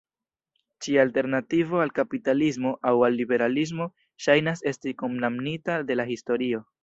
Ĉia 0.85 1.03
alternativo 1.07 1.81
al 1.83 1.91
kapitalismo 1.99 2.71
aŭ 2.91 2.95
al 3.09 3.17
liberalismo 3.21 3.87
ŝajnas 4.27 4.67
esti 4.75 4.97
kondamnita 5.03 5.77
de 5.91 5.99
la 6.01 6.09
historio. 6.15 6.63